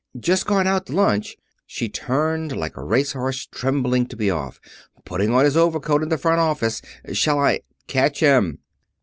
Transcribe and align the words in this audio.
"Just 0.19 0.47
going 0.47 0.65
out 0.65 0.87
to 0.87 0.93
lunch," 0.93 1.37
she 1.67 1.87
turned 1.87 2.57
like 2.57 2.75
a 2.75 2.83
race 2.83 3.11
horse 3.13 3.45
trembling 3.45 4.07
to 4.07 4.15
be 4.15 4.31
off, 4.31 4.59
"putting 5.05 5.31
on 5.31 5.45
his 5.45 5.55
overcoat 5.55 6.01
in 6.01 6.09
the 6.09 6.17
front 6.17 6.39
office. 6.39 6.81
Shall 7.13 7.37
I" 7.37 7.59
"Catch 7.87 8.21
him." 8.21 8.57